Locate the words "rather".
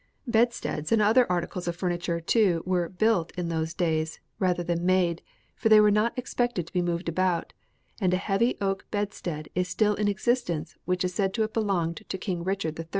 4.39-4.63